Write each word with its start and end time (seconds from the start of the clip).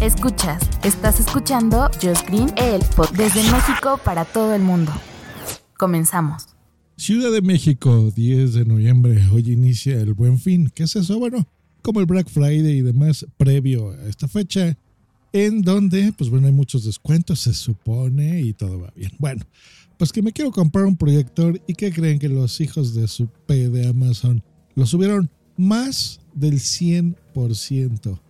Escuchas, 0.00 0.62
estás 0.82 1.20
escuchando 1.20 1.88
Just 2.02 2.28
Green, 2.28 2.52
el 2.56 2.80
desde 3.16 3.42
México 3.50 4.00
para 4.04 4.24
todo 4.24 4.54
el 4.54 4.62
mundo. 4.62 4.92
Comenzamos. 5.76 6.46
Ciudad 6.96 7.30
de 7.30 7.40
México, 7.40 8.10
10 8.10 8.54
de 8.54 8.64
noviembre. 8.64 9.22
Hoy 9.32 9.52
inicia 9.52 10.00
el 10.00 10.14
Buen 10.14 10.38
Fin. 10.38 10.70
¿Qué 10.74 10.82
es 10.84 10.96
eso? 10.96 11.18
Bueno, 11.18 11.46
como 11.82 12.00
el 12.00 12.06
Black 12.06 12.28
Friday 12.28 12.78
y 12.78 12.82
demás 12.82 13.26
previo 13.36 13.90
a 13.90 14.08
esta 14.08 14.26
fecha, 14.26 14.76
en 15.32 15.62
donde, 15.62 16.12
pues 16.12 16.30
bueno, 16.30 16.46
hay 16.48 16.52
muchos 16.52 16.84
descuentos, 16.84 17.40
se 17.40 17.54
supone, 17.54 18.40
y 18.40 18.54
todo 18.54 18.80
va 18.80 18.92
bien. 18.96 19.12
Bueno, 19.18 19.44
pues 19.98 20.12
que 20.12 20.22
me 20.22 20.32
quiero 20.32 20.50
comprar 20.50 20.84
un 20.84 20.96
proyector 20.96 21.60
y 21.66 21.74
que 21.74 21.92
creen 21.92 22.18
que 22.18 22.28
los 22.28 22.60
hijos 22.60 22.94
de 22.94 23.06
su 23.06 23.28
P 23.46 23.68
de 23.68 23.88
Amazon 23.88 24.42
lo 24.74 24.86
subieron 24.86 25.30
más 25.56 26.20
del 26.34 26.54
100%, 26.54 28.20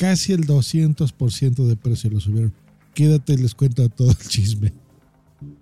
casi 0.00 0.32
el 0.32 0.46
200% 0.46 1.66
de 1.66 1.76
precio 1.76 2.08
lo 2.08 2.20
subieron. 2.20 2.54
Quédate 2.94 3.34
y 3.34 3.36
les 3.36 3.54
cuento 3.54 3.86
todo 3.90 4.10
el 4.10 4.16
chisme. 4.16 4.72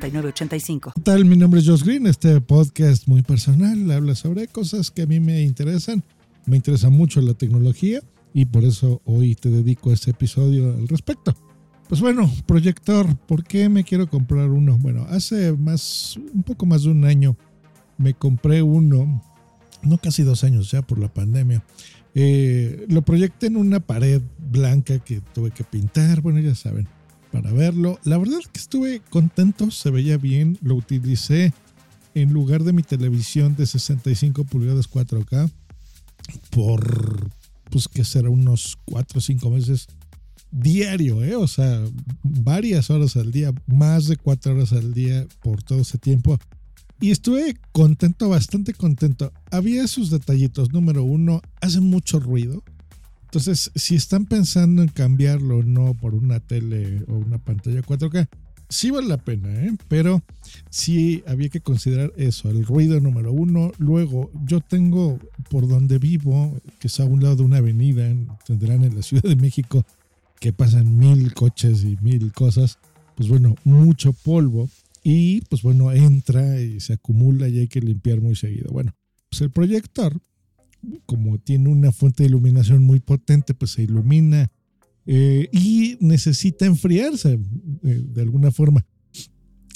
6985. 0.00 0.92
¿Qué 0.94 1.02
tal? 1.02 1.24
Mi 1.24 1.36
nombre 1.36 1.60
es 1.60 1.66
Josh 1.66 1.82
Green. 1.82 2.06
Este 2.06 2.40
podcast 2.40 3.08
muy 3.08 3.22
personal 3.22 3.90
habla 3.90 4.14
sobre 4.14 4.46
cosas 4.46 4.90
que 4.90 5.02
a 5.02 5.06
mí 5.06 5.18
me 5.18 5.42
interesan. 5.42 6.04
Me 6.46 6.56
interesa 6.56 6.88
mucho 6.88 7.20
la 7.20 7.34
tecnología 7.34 8.00
y 8.32 8.44
por 8.44 8.64
eso 8.64 9.02
hoy 9.04 9.34
te 9.34 9.50
dedico 9.50 9.92
este 9.92 10.12
episodio 10.12 10.72
al 10.74 10.86
respecto. 10.88 11.34
Pues 11.88 12.00
bueno, 12.00 12.30
proyector, 12.46 13.16
¿por 13.26 13.44
qué 13.44 13.68
me 13.68 13.82
quiero 13.82 14.08
comprar 14.08 14.50
uno? 14.50 14.78
Bueno, 14.78 15.06
hace 15.10 15.52
más, 15.52 16.16
un 16.32 16.42
poco 16.42 16.64
más 16.66 16.84
de 16.84 16.90
un 16.90 17.04
año 17.04 17.36
me 17.96 18.14
compré 18.14 18.62
uno, 18.62 19.22
no 19.82 19.98
casi 19.98 20.22
dos 20.22 20.44
años 20.44 20.70
ya 20.70 20.82
por 20.82 20.98
la 20.98 21.12
pandemia. 21.12 21.64
Eh, 22.14 22.86
lo 22.88 23.02
proyecté 23.02 23.46
en 23.46 23.56
una 23.56 23.80
pared 23.80 24.22
blanca 24.38 24.98
que 24.98 25.20
tuve 25.34 25.50
que 25.50 25.64
pintar, 25.64 26.20
bueno, 26.20 26.40
ya 26.40 26.54
saben 26.54 26.88
para 27.32 27.52
verlo. 27.52 27.98
La 28.04 28.18
verdad 28.18 28.40
es 28.40 28.48
que 28.48 28.58
estuve 28.58 29.00
contento, 29.10 29.70
se 29.70 29.90
veía 29.90 30.16
bien, 30.16 30.58
lo 30.62 30.74
utilicé 30.74 31.52
en 32.14 32.32
lugar 32.32 32.64
de 32.64 32.72
mi 32.72 32.82
televisión 32.82 33.54
de 33.56 33.66
65 33.66 34.44
pulgadas 34.44 34.90
4K 34.90 35.50
por, 36.50 37.30
pues 37.70 37.88
que 37.88 38.04
será 38.04 38.30
unos 38.30 38.78
4 38.86 39.18
o 39.18 39.20
5 39.20 39.50
meses 39.50 39.86
diario, 40.50 41.22
¿eh? 41.22 41.36
o 41.36 41.46
sea, 41.46 41.84
varias 42.22 42.90
horas 42.90 43.16
al 43.16 43.30
día, 43.30 43.52
más 43.66 44.06
de 44.06 44.16
4 44.16 44.54
horas 44.54 44.72
al 44.72 44.94
día 44.94 45.26
por 45.42 45.62
todo 45.62 45.80
ese 45.80 45.98
tiempo. 45.98 46.38
Y 47.00 47.12
estuve 47.12 47.56
contento, 47.70 48.28
bastante 48.28 48.74
contento. 48.74 49.32
Había 49.52 49.86
sus 49.86 50.10
detallitos. 50.10 50.72
Número 50.72 51.04
uno, 51.04 51.42
hace 51.60 51.80
mucho 51.80 52.18
ruido. 52.18 52.64
Entonces, 53.28 53.70
si 53.74 53.94
están 53.94 54.24
pensando 54.24 54.80
en 54.80 54.88
cambiarlo 54.88 55.58
o 55.58 55.62
no 55.62 55.92
por 55.92 56.14
una 56.14 56.40
tele 56.40 57.04
o 57.08 57.14
una 57.14 57.36
pantalla 57.36 57.82
4K, 57.82 58.26
sí 58.70 58.90
vale 58.90 59.06
la 59.06 59.18
pena, 59.18 59.52
¿eh? 59.52 59.76
pero 59.86 60.22
sí 60.70 61.22
había 61.26 61.50
que 61.50 61.60
considerar 61.60 62.10
eso, 62.16 62.48
el 62.48 62.64
ruido 62.64 62.98
número 63.00 63.30
uno. 63.30 63.70
Luego, 63.76 64.30
yo 64.46 64.60
tengo 64.60 65.18
por 65.50 65.68
donde 65.68 65.98
vivo, 65.98 66.58
que 66.78 66.88
es 66.88 67.00
a 67.00 67.04
un 67.04 67.22
lado 67.22 67.36
de 67.36 67.42
una 67.42 67.58
avenida, 67.58 68.08
tendrán 68.46 68.82
en 68.84 68.96
la 68.96 69.02
Ciudad 69.02 69.24
de 69.24 69.36
México, 69.36 69.84
que 70.40 70.54
pasan 70.54 70.96
mil 70.96 71.34
coches 71.34 71.84
y 71.84 71.98
mil 72.00 72.32
cosas, 72.32 72.78
pues 73.14 73.28
bueno, 73.28 73.56
mucho 73.64 74.14
polvo 74.14 74.70
y 75.02 75.42
pues 75.42 75.60
bueno, 75.60 75.92
entra 75.92 76.60
y 76.62 76.80
se 76.80 76.94
acumula 76.94 77.46
y 77.48 77.58
hay 77.58 77.68
que 77.68 77.82
limpiar 77.82 78.22
muy 78.22 78.36
seguido. 78.36 78.70
Bueno, 78.72 78.94
pues 79.28 79.42
el 79.42 79.50
proyector 79.50 80.18
como 81.06 81.38
tiene 81.38 81.68
una 81.68 81.92
fuente 81.92 82.22
de 82.22 82.28
iluminación 82.28 82.82
muy 82.82 83.00
potente, 83.00 83.54
pues 83.54 83.72
se 83.72 83.82
ilumina 83.82 84.50
eh, 85.06 85.48
y 85.52 85.96
necesita 86.00 86.66
enfriarse 86.66 87.38
eh, 87.82 88.02
de 88.04 88.22
alguna 88.22 88.50
forma. 88.50 88.86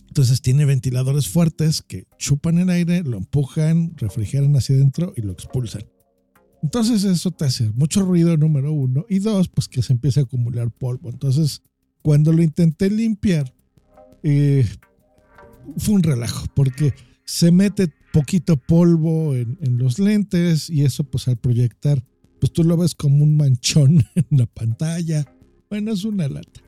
Entonces 0.08 0.42
tiene 0.42 0.66
ventiladores 0.66 1.28
fuertes 1.28 1.80
que 1.80 2.06
chupan 2.18 2.58
el 2.58 2.68
aire, 2.68 3.02
lo 3.02 3.16
empujan, 3.16 3.94
refrigeran 3.96 4.54
hacia 4.56 4.76
adentro 4.76 5.14
y 5.16 5.22
lo 5.22 5.32
expulsan. 5.32 5.84
Entonces 6.62 7.04
eso 7.04 7.30
te 7.30 7.46
hace 7.46 7.70
mucho 7.70 8.02
ruido, 8.02 8.36
número 8.36 8.72
uno. 8.72 9.04
Y 9.08 9.18
dos, 9.18 9.48
pues 9.48 9.68
que 9.68 9.82
se 9.82 9.94
empieza 9.94 10.20
a 10.20 10.24
acumular 10.24 10.70
polvo. 10.70 11.08
Entonces, 11.08 11.62
cuando 12.02 12.32
lo 12.32 12.42
intenté 12.42 12.91
limpiar, 12.91 13.52
eh, 14.22 14.66
fue 15.78 15.94
un 15.94 16.02
relajo, 16.02 16.46
porque 16.54 16.92
se 17.24 17.50
mete 17.50 17.91
poquito 18.12 18.56
polvo 18.56 19.34
en, 19.34 19.78
los 19.78 19.98
lentes 19.98 20.70
y 20.70 20.84
eso 20.84 21.04
pues 21.04 21.28
al 21.28 21.36
proyectar, 21.36 22.04
pues 22.40 22.52
tú 22.52 22.64
lo 22.64 22.76
ves 22.76 22.94
como 22.94 23.24
un 23.24 23.36
manchón 23.36 24.04
en 24.14 24.38
la 24.38 24.46
pantalla. 24.46 25.24
Bueno, 25.70 25.92
es 25.92 26.04
una 26.04 26.28
lata. 26.28 26.60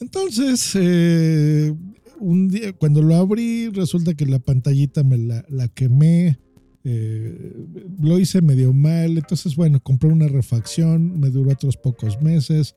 Entonces, 0.00 0.72
eh, 0.74 1.74
un 2.18 2.48
día, 2.48 2.72
cuando 2.72 3.02
lo 3.02 3.16
abrí, 3.16 3.68
resulta 3.68 4.14
que 4.14 4.26
la 4.26 4.38
pantallita 4.38 5.04
me 5.04 5.18
la, 5.18 5.68
quemé. 5.68 6.38
Eh, 6.82 7.66
lo 8.00 8.18
hice 8.18 8.40
medio 8.40 8.72
mal. 8.72 9.18
Entonces, 9.18 9.56
bueno, 9.56 9.80
compré 9.80 10.10
una 10.10 10.28
refacción, 10.28 11.20
me 11.20 11.28
duró 11.28 11.52
otros 11.52 11.76
pocos 11.76 12.20
meses. 12.22 12.74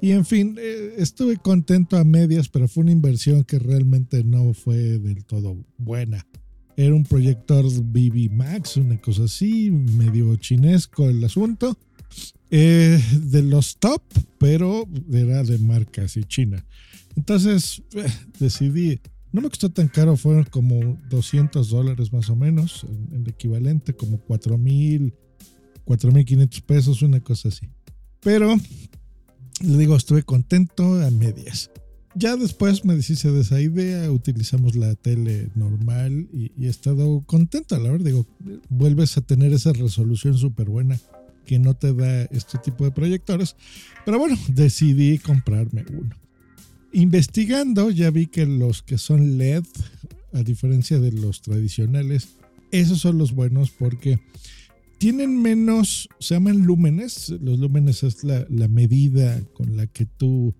Y 0.00 0.12
en 0.12 0.24
fin, 0.24 0.56
eh, 0.58 0.94
estuve 0.96 1.36
contento 1.36 1.96
a 1.96 2.04
medias, 2.04 2.48
pero 2.48 2.66
fue 2.68 2.82
una 2.82 2.92
inversión 2.92 3.44
que 3.44 3.58
realmente 3.58 4.24
no 4.24 4.54
fue 4.54 4.98
del 4.98 5.24
todo 5.24 5.64
buena. 5.76 6.26
Era 6.76 6.94
un 6.94 7.04
proyector 7.04 7.64
BB 7.64 8.30
Max, 8.30 8.76
una 8.76 9.00
cosa 9.00 9.24
así, 9.24 9.70
medio 9.70 10.34
chinesco 10.36 11.08
el 11.08 11.22
asunto. 11.24 11.76
Eh, 12.54 13.02
de 13.22 13.42
los 13.42 13.78
top, 13.78 14.02
pero 14.38 14.86
era 15.10 15.42
de 15.42 15.58
marca 15.58 16.02
así 16.02 16.22
china. 16.24 16.62
Entonces 17.16 17.82
eh, 17.94 18.04
decidí, 18.38 19.00
no 19.32 19.40
me 19.40 19.48
costó 19.48 19.70
tan 19.70 19.88
caro, 19.88 20.18
fueron 20.18 20.44
como 20.44 20.98
200 21.08 21.70
dólares 21.70 22.12
más 22.12 22.28
o 22.28 22.36
menos, 22.36 22.84
en, 22.84 23.20
el 23.22 23.28
equivalente, 23.28 23.94
como 23.94 24.18
4 24.18 24.58
mil, 24.58 25.14
4 25.84 26.12
mil 26.12 26.26
500 26.26 26.60
pesos, 26.60 27.00
una 27.00 27.20
cosa 27.20 27.48
así. 27.48 27.70
Pero, 28.20 28.54
le 29.64 29.78
digo, 29.78 29.96
estuve 29.96 30.22
contento 30.22 31.00
a 31.02 31.10
medias. 31.10 31.70
Ya 32.14 32.36
después 32.36 32.84
me 32.84 32.94
deshice 32.94 33.30
de 33.30 33.40
esa 33.40 33.60
idea, 33.60 34.10
utilizamos 34.10 34.76
la 34.76 34.94
tele 34.94 35.48
normal 35.54 36.28
y, 36.32 36.52
he 36.62 36.68
estado 36.68 37.22
contento, 37.26 37.78
la 37.78 37.90
verdad. 37.90 38.06
Digo, 38.06 38.26
vuelves 38.68 39.16
a 39.16 39.22
tener 39.22 39.52
esa 39.52 39.72
resolución 39.72 40.36
súper 40.36 40.68
buena 40.68 40.98
que 41.46 41.58
no 41.58 41.74
te 41.74 41.94
da 41.94 42.22
este 42.24 42.58
tipo 42.58 42.84
de 42.84 42.90
proyectores. 42.90 43.56
Pero 44.04 44.18
bueno, 44.18 44.38
decidí 44.48 45.18
comprarme 45.18 45.84
uno. 45.90 46.14
Investigando 46.92 47.90
ya 47.90 48.10
vi 48.10 48.26
que 48.26 48.44
los 48.44 48.82
que 48.82 48.98
son 48.98 49.38
LED, 49.38 49.64
a 50.34 50.42
diferencia 50.42 51.00
de 51.00 51.12
los 51.12 51.40
tradicionales, 51.40 52.28
esos 52.70 53.00
son 53.00 53.18
los 53.18 53.32
buenos 53.32 53.70
porque 53.70 54.20
tienen 54.98 55.40
menos, 55.42 56.08
se 56.20 56.34
llaman 56.34 56.62
lúmenes. 56.62 57.30
Los 57.40 57.58
lúmenes 57.58 58.02
es 58.02 58.22
la, 58.22 58.46
medida 58.68 59.42
con 59.52 59.76
la 59.76 59.86
que 59.88 60.06
tú 60.06 60.54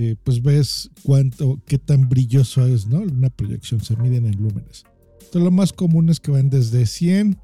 eh, 0.00 0.14
pues 0.22 0.40
ves 0.40 0.90
cuánto, 1.02 1.60
qué 1.66 1.76
tan 1.76 2.08
brilloso 2.08 2.64
es, 2.64 2.86
¿no? 2.86 3.00
Una 3.00 3.30
proyección 3.30 3.80
se 3.80 3.96
miden 3.96 4.26
en 4.26 4.40
lúmenes. 4.40 4.84
Entonces 5.14 5.42
lo 5.42 5.50
más 5.50 5.72
común 5.72 6.08
es 6.08 6.20
que 6.20 6.30
van 6.30 6.50
desde 6.50 6.86
100 6.86 7.36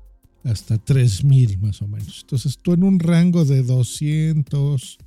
hasta 0.44 0.78
3000 0.78 1.58
más 1.58 1.82
o 1.82 1.88
menos. 1.88 2.20
Entonces 2.20 2.56
tú 2.62 2.72
en 2.74 2.84
un 2.84 3.00
rango 3.00 3.44
de 3.44 3.64
200 3.64 4.98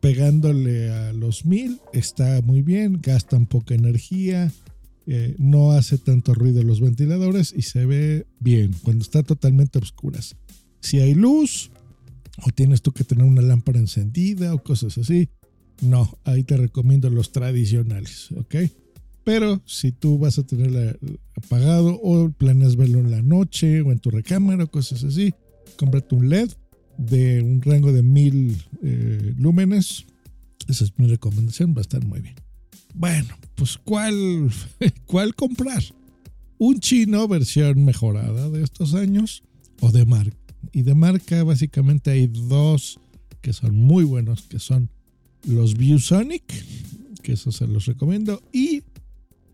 pegándole 0.00 0.90
a 0.90 1.12
los 1.12 1.44
1000 1.44 1.78
está 1.92 2.40
muy 2.40 2.62
bien, 2.62 3.00
gastan 3.02 3.44
poca 3.44 3.74
energía, 3.74 4.50
eh, 5.06 5.36
no 5.38 5.72
hace 5.72 5.98
tanto 5.98 6.32
ruido 6.32 6.62
los 6.62 6.80
ventiladores 6.80 7.52
y 7.54 7.62
se 7.62 7.84
ve 7.84 8.26
bien 8.40 8.74
cuando 8.82 9.02
está 9.02 9.22
totalmente 9.22 9.78
oscuras. 9.78 10.36
Si 10.80 11.00
hay 11.00 11.12
luz 11.12 11.70
o 12.46 12.50
tienes 12.50 12.80
tú 12.80 12.92
que 12.92 13.04
tener 13.04 13.26
una 13.26 13.42
lámpara 13.42 13.78
encendida 13.78 14.54
o 14.54 14.62
cosas 14.62 14.96
así, 14.96 15.28
no, 15.82 16.18
ahí 16.24 16.42
te 16.42 16.56
recomiendo 16.56 17.10
los 17.10 17.32
tradicionales, 17.32 18.30
¿ok? 18.32 18.56
Pero 19.24 19.60
si 19.66 19.90
tú 19.92 20.18
vas 20.18 20.38
a 20.38 20.44
tenerla 20.44 20.96
apagado 21.34 21.98
o 22.00 22.30
planeas 22.30 22.76
verlo 22.76 23.00
en 23.00 23.10
la 23.10 23.22
noche 23.22 23.80
o 23.80 23.90
en 23.90 23.98
tu 23.98 24.10
recámara 24.10 24.66
cosas 24.66 25.02
así, 25.02 25.34
cómprate 25.76 26.14
un 26.14 26.28
LED 26.28 26.50
de 26.96 27.42
un 27.42 27.60
rango 27.60 27.92
de 27.92 28.02
mil 28.02 28.56
eh, 28.82 29.34
lúmenes. 29.36 30.06
Esa 30.68 30.84
es 30.84 30.92
mi 30.96 31.06
recomendación, 31.08 31.74
va 31.74 31.78
a 31.78 31.82
estar 31.82 32.04
muy 32.04 32.20
bien. 32.20 32.36
Bueno, 32.94 33.36
pues 33.56 33.76
¿cuál, 33.78 34.50
cuál 35.06 35.34
comprar? 35.34 35.82
Un 36.58 36.80
chino 36.80 37.28
versión 37.28 37.84
mejorada 37.84 38.48
de 38.48 38.62
estos 38.62 38.94
años 38.94 39.42
o 39.80 39.90
de 39.90 40.06
marca. 40.06 40.36
Y 40.72 40.82
de 40.82 40.94
marca 40.94 41.42
básicamente 41.44 42.10
hay 42.10 42.28
dos 42.28 42.98
que 43.42 43.52
son 43.52 43.76
muy 43.76 44.04
buenos, 44.04 44.42
que 44.42 44.58
son 44.58 44.88
los 45.44 45.76
ViewSonic, 45.76 46.44
que 47.22 47.32
eso 47.32 47.52
se 47.52 47.66
los 47.66 47.86
recomiendo, 47.86 48.42
y 48.52 48.82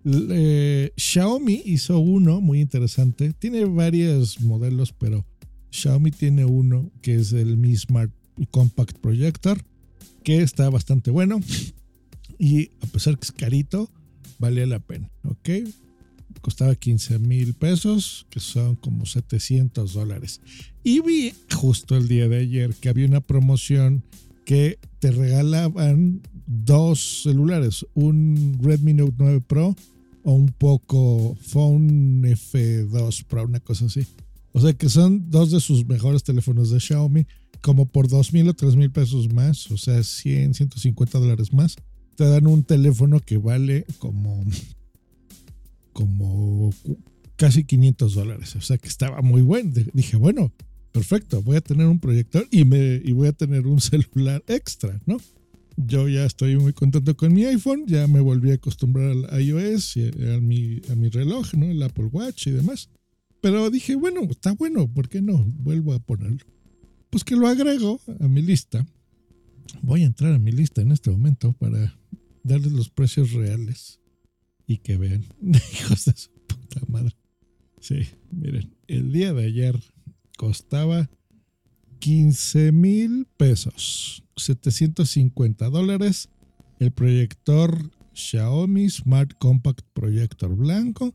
eh, 0.05 0.93
Xiaomi 0.96 1.62
hizo 1.64 1.99
uno 1.99 2.40
muy 2.40 2.61
interesante. 2.61 3.32
Tiene 3.32 3.64
varios 3.64 4.40
modelos, 4.40 4.93
pero 4.93 5.25
Xiaomi 5.70 6.11
tiene 6.11 6.44
uno 6.44 6.90
que 7.02 7.17
es 7.17 7.32
el 7.32 7.56
Mi 7.56 7.76
Smart 7.76 8.12
Compact 8.50 8.99
Projector, 8.99 9.62
que 10.25 10.43
está 10.43 10.69
bastante 10.70 11.11
bueno. 11.11 11.40
Y 12.38 12.70
a 12.81 12.87
pesar 12.87 13.17
que 13.19 13.25
es 13.25 13.32
carito, 13.32 13.90
vale 14.38 14.67
la 14.67 14.81
pena. 14.81 15.11
¿Ok? 15.25 15.50
Costaba 16.40 16.75
15 16.75 17.20
mil 17.20 17.55
pesos, 17.55 18.26
que 18.31 18.40
son 18.40 18.75
como 18.76 19.06
700 19.06 19.93
dólares. 19.93 20.40
Y 20.82 21.00
vi 21.00 21.32
justo 21.55 21.96
el 21.96 22.08
día 22.08 22.29
de 22.29 22.38
ayer 22.38 22.75
que 22.75 22.88
había 22.88 23.06
una 23.06 23.20
promoción 23.20 24.02
que 24.44 24.78
te 24.98 25.10
regalaban 25.10 26.22
dos 26.46 27.22
celulares, 27.22 27.86
un 27.94 28.58
Redmi 28.60 28.94
Note 28.94 29.14
9 29.18 29.40
Pro 29.40 29.74
o 30.24 30.32
un 30.32 30.48
poco 30.48 31.36
Phone 31.40 32.22
F2 32.22 33.24
Pro, 33.24 33.44
una 33.44 33.60
cosa 33.60 33.86
así. 33.86 34.06
O 34.52 34.60
sea 34.60 34.72
que 34.72 34.88
son 34.88 35.30
dos 35.30 35.50
de 35.50 35.60
sus 35.60 35.86
mejores 35.86 36.22
teléfonos 36.22 36.70
de 36.70 36.78
Xiaomi, 36.78 37.26
como 37.60 37.86
por 37.86 38.08
dos 38.08 38.32
mil 38.32 38.48
o 38.48 38.54
tres 38.54 38.76
mil 38.76 38.90
pesos 38.90 39.32
más, 39.32 39.70
o 39.70 39.78
sea, 39.78 40.02
100, 40.02 40.54
150 40.54 41.18
dólares 41.18 41.52
más. 41.52 41.76
Te 42.16 42.24
dan 42.24 42.46
un 42.46 42.62
teléfono 42.62 43.20
que 43.20 43.38
vale 43.38 43.86
como, 43.98 44.44
como 45.92 46.70
casi 47.36 47.64
500 47.64 48.14
dólares. 48.14 48.56
O 48.56 48.60
sea 48.60 48.76
que 48.78 48.88
estaba 48.88 49.22
muy 49.22 49.42
bueno. 49.42 49.72
Dije, 49.94 50.16
bueno, 50.16 50.52
perfecto, 50.92 51.42
voy 51.42 51.56
a 51.56 51.60
tener 51.60 51.86
un 51.86 51.98
proyector 51.98 52.46
y, 52.50 52.64
me, 52.64 53.00
y 53.02 53.12
voy 53.12 53.28
a 53.28 53.32
tener 53.32 53.66
un 53.66 53.80
celular 53.80 54.44
extra, 54.46 55.00
¿no? 55.06 55.18
yo 55.76 56.08
ya 56.08 56.24
estoy 56.24 56.56
muy 56.56 56.72
contento 56.72 57.16
con 57.16 57.32
mi 57.32 57.44
iPhone, 57.44 57.84
ya 57.86 58.06
me 58.06 58.20
volví 58.20 58.50
a 58.50 58.54
acostumbrar 58.54 59.10
al 59.10 59.42
iOS 59.42 59.96
y 59.96 60.06
a, 60.06 60.40
mi, 60.40 60.80
a 60.90 60.94
mi 60.94 61.08
reloj, 61.08 61.54
¿no? 61.54 61.66
El 61.66 61.82
Apple 61.82 62.06
Watch 62.06 62.46
y 62.46 62.50
demás. 62.50 62.88
Pero 63.40 63.70
dije, 63.70 63.96
bueno, 63.96 64.22
está 64.22 64.52
bueno, 64.52 64.88
¿por 64.88 65.08
qué 65.08 65.22
no? 65.22 65.44
Vuelvo 65.44 65.94
a 65.94 65.98
ponerlo. 65.98 66.44
Pues 67.10 67.24
que 67.24 67.36
lo 67.36 67.48
agrego 67.48 68.00
a 68.20 68.28
mi 68.28 68.42
lista. 68.42 68.86
Voy 69.82 70.02
a 70.02 70.06
entrar 70.06 70.34
a 70.34 70.38
mi 70.38 70.52
lista 70.52 70.82
en 70.82 70.92
este 70.92 71.10
momento 71.10 71.52
para 71.54 71.98
darles 72.44 72.72
los 72.72 72.90
precios 72.90 73.32
reales 73.32 74.00
y 74.66 74.78
que 74.78 74.96
vean, 74.96 75.24
hijos 75.42 76.04
de 76.04 76.12
su 76.14 76.30
puta 76.46 76.80
madre. 76.88 77.14
Sí, 77.80 78.06
miren, 78.30 78.74
el 78.86 79.12
día 79.12 79.32
de 79.32 79.44
ayer 79.44 79.80
costaba 80.42 81.08
15 82.00 82.72
mil 82.72 83.28
pesos, 83.36 84.24
750 84.36 85.70
dólares. 85.70 86.30
El 86.80 86.90
proyector 86.90 87.78
Xiaomi 88.12 88.90
Smart 88.90 89.34
Compact 89.38 89.82
Projector 89.92 90.56
blanco 90.56 91.14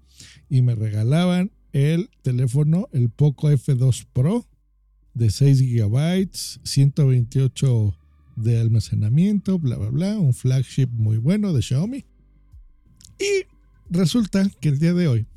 y 0.50 0.62
me 0.62 0.76
regalaban 0.76 1.52
el 1.74 2.10
teléfono, 2.22 2.88
el 2.94 3.10
Poco 3.10 3.52
F2 3.52 4.08
Pro 4.14 4.48
de 5.14 5.30
6 5.30 5.62
GB, 5.62 6.30
128 6.64 7.98
de 8.38 8.62
almacenamiento, 8.62 9.60
bla, 9.60 9.76
bla, 9.76 9.90
bla, 9.90 10.18
un 10.18 10.34
flagship 10.34 10.88
muy 10.88 11.18
bueno 11.18 11.52
de 11.52 11.62
Xiaomi. 11.64 12.06
Y 13.20 13.46
resulta 13.90 14.50
que 14.62 14.70
el 14.70 14.80
día 14.80 14.94
de 14.94 15.10
hoy 15.10 15.28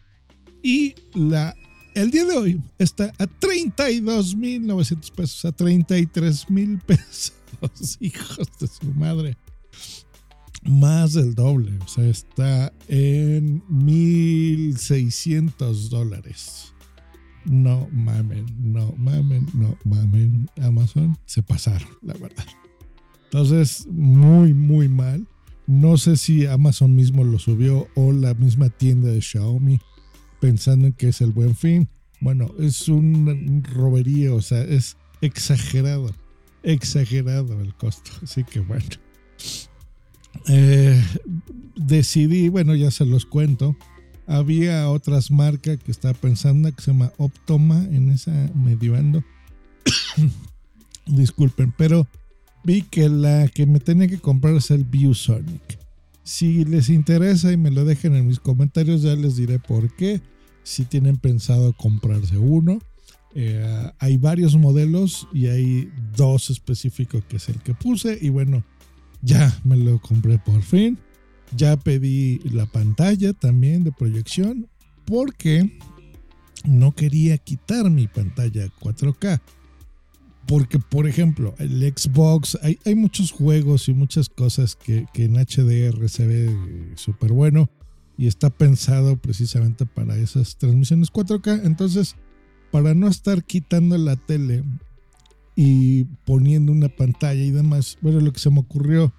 Y 0.63 0.95
la, 1.15 1.55
el 1.95 2.11
día 2.11 2.25
de 2.25 2.35
hoy 2.37 2.61
está 2.79 3.13
a 3.19 3.27
32 3.27 4.35
mil 4.35 4.67
900 4.67 5.11
pesos, 5.11 5.45
a 5.45 5.53
33 5.53 6.49
mil 6.51 6.79
pesos, 6.87 7.35
hijos 8.01 8.49
de 8.59 8.67
su 8.67 8.87
madre. 8.95 9.37
Más 10.65 11.13
del 11.15 11.35
doble, 11.35 11.77
o 11.85 11.89
sea, 11.89 12.05
está 12.05 12.73
en 12.87 13.65
1600 13.69 15.91
dólares 15.91 16.73
no 17.45 17.89
mamen, 17.93 18.47
no 18.59 18.95
mamen, 18.97 19.47
no 19.55 19.77
mamen. 19.85 20.49
Amazon 20.63 21.17
se 21.27 21.43
pasaron, 21.43 21.89
la 22.03 22.15
verdad. 22.15 22.47
Entonces, 23.25 23.87
muy, 23.91 24.53
muy 24.53 24.89
mal. 24.89 25.27
No 25.67 25.97
sé 25.97 26.17
si 26.17 26.47
Amazon 26.47 26.95
mismo 26.95 27.25
lo 27.25 27.39
subió 27.39 27.89
o 27.95 28.13
la 28.13 28.35
misma 28.35 28.69
tienda 28.69 29.09
de 29.09 29.21
Xiaomi 29.21 29.81
pensando 30.41 30.89
en 30.89 30.93
que 30.93 31.09
es 31.09 31.21
el 31.21 31.31
buen 31.31 31.55
fin. 31.55 31.89
Bueno, 32.21 32.53
es 32.59 32.89
un 32.89 33.63
robería, 33.65 34.35
o 34.35 34.43
sea, 34.43 34.63
es 34.63 34.97
exagerado, 35.21 36.11
exagerado 36.63 37.61
el 37.61 37.75
costo. 37.75 38.11
Así 38.23 38.45
que 38.45 38.61
bueno. 38.61 38.85
Eh, 40.49 41.03
decidí, 41.77 42.49
bueno, 42.49 42.75
ya 42.75 42.91
se 42.91 43.07
los 43.07 43.27
cuento 43.27 43.77
había 44.27 44.89
otras 44.89 45.31
marcas 45.31 45.79
que 45.79 45.91
estaba 45.91 46.15
pensando 46.15 46.73
que 46.75 46.83
se 46.83 46.93
llama 46.93 47.13
Optoma 47.19 47.85
en 47.85 48.11
esa 48.11 48.33
medio 48.55 48.97
ando. 48.97 49.23
Disculpen, 51.07 51.73
pero 51.77 52.07
vi 52.65 52.83
que 52.83 53.09
la 53.09 53.49
que 53.49 53.67
me 53.67 53.81
tenía 53.81 54.09
que 54.09 54.19
comprar 54.19 54.55
es 54.55 54.71
el 54.71 54.85
ViewSonic. 54.85 55.79
Si 56.25 56.65
les 56.65 56.89
interesa 56.89 57.53
y 57.53 57.57
me 57.57 57.71
lo 57.71 57.85
dejen 57.85 58.15
en 58.15 58.29
mis 58.29 58.39
comentarios, 58.39 59.03
ya 59.03 59.17
les 59.17 59.37
diré 59.37 59.59
por 59.59 59.95
qué. 59.97 60.21
Si 60.63 60.85
tienen 60.85 61.17
pensado 61.17 61.73
comprarse 61.73 62.39
uno. 62.39 62.79
Eh, 63.35 63.91
hay 63.99 64.19
varios 64.19 64.57
modelos 64.57 65.27
y 65.33 65.47
hay 65.47 65.91
dos 66.17 66.51
específicos 66.51 67.25
que 67.25 67.39
es 67.39 67.49
el 67.49 67.57
que 67.61 67.75
puse. 67.75 68.17
Y 68.21 68.29
bueno, 68.29 68.63
ya 69.21 69.59
me 69.65 69.77
lo 69.77 70.01
compré 70.01 70.39
por 70.39 70.63
fin. 70.63 70.99
Ya 71.57 71.77
pedí 71.77 72.39
la 72.45 72.67
pantalla 72.67 73.33
también 73.33 73.85
de 73.85 73.93
proyección 73.93 74.69
porque 75.05 75.79
no 76.65 76.93
quería 76.93 77.39
quitar 77.39 77.91
mi 77.91 78.07
pantalla 78.07 78.69
4K. 78.81 79.41
Porque, 80.47 80.79
por 80.79 81.07
ejemplo, 81.07 81.55
el 81.59 81.81
Xbox, 81.97 82.59
hay, 82.63 82.79
hay 82.85 82.95
muchos 82.95 83.31
juegos 83.31 83.89
y 83.89 83.95
muchas 83.95 84.29
cosas 84.29 84.75
que, 84.75 85.07
que 85.13 85.25
en 85.25 85.35
HDR 85.35 86.09
se 86.09 86.27
ve 86.27 86.93
súper 86.97 87.33
bueno 87.33 87.71
y 88.19 88.27
está 88.27 88.51
pensado 88.51 89.17
precisamente 89.17 89.87
para 89.87 90.17
esas 90.17 90.57
transmisiones 90.57 91.13
4K. 91.13 91.63
Entonces, 91.65 92.17
para 92.71 92.95
no 92.95 93.09
estar 93.09 93.45
quitando 93.45 93.97
la 93.99 94.17
tele 94.17 94.65
y 95.55 96.05
poniendo 96.25 96.73
una 96.73 96.89
pantalla 96.89 97.43
y 97.43 97.51
demás, 97.51 97.99
bueno, 98.01 98.21
lo 98.21 98.33
que 98.33 98.41
se 98.41 98.51
me 98.51 98.61
ocurrió 98.61 99.13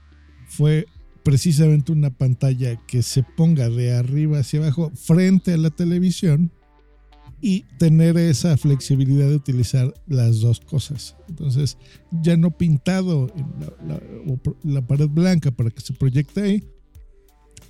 fue 0.48 0.88
precisamente 1.24 1.92
una 1.92 2.10
pantalla 2.10 2.76
que 2.86 3.02
se 3.02 3.24
ponga 3.24 3.70
de 3.70 3.94
arriba 3.94 4.40
hacia 4.40 4.60
abajo 4.60 4.92
frente 4.96 5.54
a 5.54 5.58
la 5.58 5.70
televisión 5.70 6.52
y 7.42 7.66
tener 7.78 8.18
esa 8.18 8.56
flexibilidad 8.56 9.28
de 9.28 9.36
utilizar 9.36 9.94
las 10.08 10.40
dos 10.40 10.62
cosas. 10.62 11.18
Entonces, 11.28 11.78
ya 12.10 12.38
no 12.38 12.52
pintado 12.52 13.30
la, 14.64 14.82
pared 14.82 15.10
blanca 15.10 15.52
para 15.52 15.70
que 15.70 15.82
se 15.82 15.94
proyecte 15.94 16.42
ahí, 16.42 16.64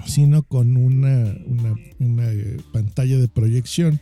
sino 0.06 0.44
con 0.44 0.78
una, 0.78 1.36
una, 1.48 1.76
una, 1.98 2.32
eh, 2.32 2.58
pantalla 2.72 3.18
de 3.18 3.28
proyección 3.28 4.00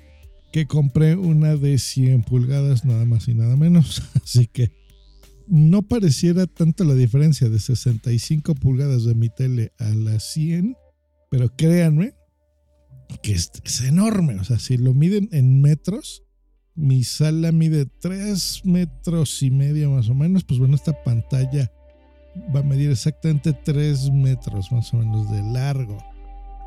que 0.51 0.65
compré 0.65 1.15
una 1.15 1.55
de 1.55 1.79
100 1.79 2.23
pulgadas 2.23 2.83
nada 2.83 3.05
más 3.05 3.29
y 3.29 3.33
nada 3.33 3.55
menos. 3.55 4.03
Así 4.23 4.47
que 4.47 4.71
no 5.51 5.81
pareciera 5.81 6.47
tanto 6.47 6.85
la 6.85 6.95
diferencia 6.95 7.49
de 7.49 7.59
65 7.59 8.55
pulgadas 8.55 9.03
de 9.03 9.15
mi 9.15 9.27
tele 9.27 9.73
a 9.79 9.89
las 9.89 10.31
100, 10.31 10.77
pero 11.29 11.53
créanme 11.57 12.13
que 13.21 13.33
es, 13.33 13.51
enorme. 13.85 14.35
O 14.35 14.45
sea, 14.45 14.59
si 14.59 14.77
lo 14.77 14.93
miden 14.93 15.27
en 15.33 15.61
metros, 15.61 16.23
mi 16.73 17.03
sala 17.03 17.51
mide 17.51 17.85
3 17.85 18.61
metros 18.63 19.43
y 19.43 19.51
medio 19.51 19.91
más 19.91 20.07
o 20.07 20.15
menos. 20.15 20.45
Pues 20.45 20.57
bueno, 20.57 20.75
esta 20.75 21.03
pantalla 21.03 21.69
va 22.55 22.61
a 22.61 22.63
medir 22.63 22.89
exactamente 22.89 23.51
3 23.51 24.09
metros 24.11 24.71
más 24.71 24.93
o 24.93 24.97
menos 24.99 25.29
de 25.31 25.43
largo. 25.43 25.97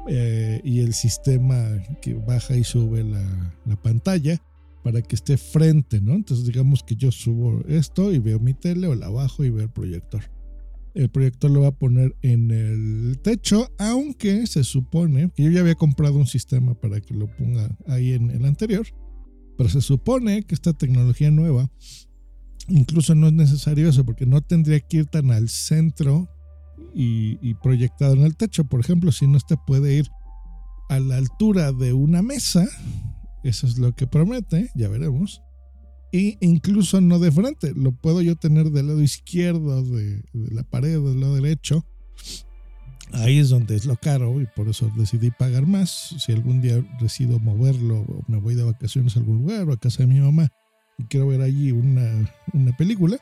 Eh, 0.08 0.60
y 0.62 0.80
el 0.80 0.92
sistema 0.92 1.56
que 2.02 2.12
baja 2.12 2.54
y 2.54 2.64
sube 2.64 3.02
la, 3.02 3.54
la, 3.64 3.76
pantalla 3.76 4.38
para 4.84 5.02
que 5.02 5.16
esté 5.16 5.36
frente, 5.36 6.00
¿no? 6.00 6.14
Entonces 6.14 6.46
digamos 6.46 6.84
que 6.84 6.94
yo 6.94 7.10
subo 7.10 7.62
esto 7.66 8.12
y 8.12 8.20
veo 8.20 8.38
mi 8.38 8.54
tele 8.54 8.86
o 8.86 8.94
la 8.94 9.08
bajo 9.08 9.42
y 9.42 9.50
veo 9.50 9.64
el 9.64 9.70
proyector. 9.70 10.22
El 10.94 11.08
proyector 11.08 11.50
lo 11.50 11.62
va 11.62 11.68
a 11.68 11.76
poner 11.76 12.14
en 12.22 12.52
el 12.52 13.18
techo, 13.20 13.68
aunque 13.78 14.46
se 14.46 14.62
supone 14.62 15.32
que 15.34 15.42
yo 15.42 15.50
ya 15.50 15.60
había 15.60 15.74
comprado 15.74 16.18
un 16.18 16.28
sistema 16.28 16.74
para 16.74 17.00
que 17.00 17.14
lo 17.14 17.26
ponga 17.26 17.76
ahí 17.88 18.12
en 18.12 18.30
el 18.30 18.44
anterior, 18.44 18.86
pero 19.56 19.68
se 19.68 19.80
supone 19.80 20.44
que 20.44 20.54
esta 20.54 20.72
tecnología 20.72 21.32
nueva 21.32 21.68
incluso 22.68 23.14
no 23.14 23.28
es 23.28 23.32
necesario 23.32 23.88
eso 23.88 24.04
porque 24.04 24.26
no 24.26 24.40
tendría 24.40 24.80
que 24.80 24.98
ir 24.98 25.06
tan 25.06 25.30
al 25.30 25.48
centro 25.48 26.28
y, 26.94 27.54
proyectado 27.54 28.14
en 28.14 28.22
el 28.22 28.36
techo. 28.36 28.64
Por 28.64 28.80
ejemplo, 28.80 29.12
si 29.12 29.26
no 29.26 29.38
te 29.40 29.56
puede 29.56 29.94
ir 29.94 30.08
a 30.88 31.00
la 31.00 31.16
altura 31.16 31.72
de 31.72 31.92
una 31.92 32.22
mesa, 32.22 32.66
eso 33.44 33.66
es 33.66 33.78
lo 33.78 33.94
que 33.94 34.06
promete, 34.06 34.70
ya 34.74 34.88
veremos. 34.88 35.42
Y 36.10 36.38
incluso 36.40 37.00
no 37.00 37.18
de 37.18 37.30
frente, 37.30 37.72
lo 37.74 37.92
puedo 37.92 38.22
yo 38.22 38.36
tener 38.36 38.70
del 38.70 38.86
lado 38.86 39.02
izquierdo 39.02 39.82
de, 39.82 40.22
la 40.32 40.62
pared, 40.62 41.00
del 41.00 41.20
lado 41.20 41.34
derecho. 41.34 41.84
Ahí 43.12 43.38
es 43.38 43.50
donde 43.50 43.76
es 43.76 43.84
lo 43.84 43.96
caro 43.96 44.40
y 44.40 44.46
por 44.46 44.68
eso 44.68 44.90
decidí 44.96 45.30
pagar 45.30 45.66
más. 45.66 46.14
Si 46.18 46.32
algún 46.32 46.60
día 46.60 46.84
decido 47.00 47.38
moverlo 47.38 48.00
o 48.00 48.24
me 48.28 48.38
voy 48.38 48.54
de 48.54 48.62
vacaciones 48.62 49.16
a 49.16 49.20
algún 49.20 49.38
lugar 49.38 49.68
o 49.68 49.72
a 49.72 49.76
casa 49.76 50.04
de 50.04 50.06
mi 50.06 50.20
mamá 50.20 50.48
y 50.98 51.04
quiero 51.04 51.26
ver 51.26 51.42
allí 51.42 51.72
una, 51.72 52.32
una 52.52 52.76
película, 52.76 53.18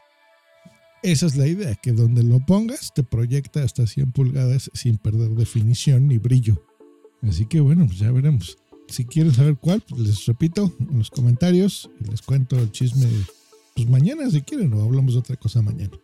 esa 1.02 1.26
es 1.26 1.35
la 1.35 1.49
idea, 1.49 1.75
que 1.75 1.93
donde 1.93 2.23
lo 2.23 2.38
pongas 2.41 2.93
te 2.95 3.02
proyecta 3.02 3.64
hasta 3.64 3.87
100 3.87 4.12
pulgadas 4.12 4.71
sin 4.73 4.99
perder 4.99 5.31
definición 5.31 6.07
ni 6.07 6.19
brillo. 6.19 6.62
Así 7.23 7.47
que 7.47 7.61
bueno, 7.61 7.87
pues 7.87 7.99
ya 7.99 8.12
veremos. 8.12 8.62
Si 8.93 9.07
quieren 9.07 9.33
saber 9.33 9.57
cuál, 9.57 9.81
pues 9.89 10.03
les 10.03 10.27
repito 10.27 10.71
en 10.79 10.99
los 10.99 11.09
comentarios 11.09 11.89
y 11.99 12.11
les 12.11 12.21
cuento 12.21 12.59
el 12.59 12.71
chisme 12.73 13.09
pues 13.75 13.89
mañana 13.89 14.31
si 14.31 14.43
quieren 14.43 14.71
o 14.75 14.83
hablamos 14.83 15.15
de 15.15 15.21
otra 15.21 15.37
cosa 15.37 15.63
mañana. 15.63 15.97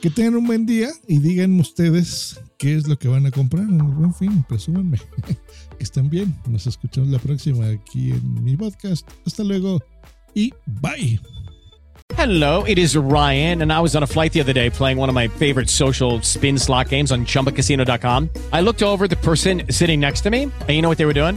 Que 0.00 0.08
tengan 0.08 0.36
un 0.36 0.46
buen 0.46 0.64
día 0.64 0.88
y 1.06 1.18
digan 1.18 1.60
ustedes 1.60 2.40
qué 2.56 2.74
es 2.74 2.88
lo 2.88 2.98
que 2.98 3.08
van 3.08 3.26
a 3.26 3.30
comprar 3.30 3.64
en 3.64 3.80
el 3.80 3.86
buen 3.86 4.14
fin, 4.14 4.42
presúmenme. 4.48 4.96
que 5.26 5.36
estén 5.84 6.08
bien. 6.08 6.34
Nos 6.48 6.66
escuchamos 6.66 7.10
la 7.10 7.18
próxima 7.18 7.66
aquí 7.68 8.12
en 8.12 8.44
mi 8.44 8.56
podcast. 8.56 9.06
Hasta 9.26 9.44
luego 9.44 9.78
y 10.34 10.54
bye. 10.80 11.20
Hello, 12.16 12.64
it 12.64 12.78
is 12.78 12.96
Ryan, 12.96 13.62
and 13.62 13.72
I 13.72 13.80
was 13.80 13.94
on 13.94 14.02
a 14.02 14.06
flight 14.06 14.32
the 14.32 14.40
other 14.40 14.52
day 14.52 14.68
playing 14.68 14.98
one 14.98 15.08
of 15.08 15.14
my 15.14 15.28
favorite 15.28 15.70
social 15.70 16.20
spin 16.22 16.58
slot 16.58 16.88
games 16.88 17.12
on 17.12 17.24
chumbacasino.com. 17.24 18.28
I 18.52 18.62
looked 18.62 18.82
over 18.82 19.06
the 19.06 19.16
person 19.16 19.62
sitting 19.70 20.00
next 20.00 20.22
to 20.22 20.30
me, 20.30 20.44
and 20.44 20.70
you 20.70 20.82
know 20.82 20.88
what 20.88 20.98
they 20.98 21.06
were 21.06 21.14
doing? 21.14 21.36